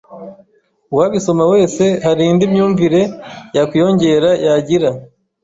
uwabisoma 0.93 1.43
wese 1.53 1.83
hari 2.05 2.21
indi 2.31 2.45
myunvire 2.53 3.01
yakwiyongera 3.55 4.29
yagira 4.45 4.89